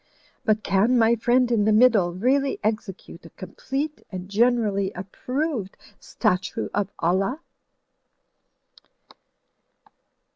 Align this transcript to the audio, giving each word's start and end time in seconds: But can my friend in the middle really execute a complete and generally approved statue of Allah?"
But 0.43 0.63
can 0.63 0.97
my 0.97 1.13
friend 1.15 1.51
in 1.51 1.65
the 1.65 1.71
middle 1.71 2.11
really 2.11 2.59
execute 2.63 3.23
a 3.23 3.29
complete 3.29 4.01
and 4.11 4.29
generally 4.31 4.91
approved 4.93 5.77
statue 5.99 6.69
of 6.73 6.89
Allah?" 6.97 7.39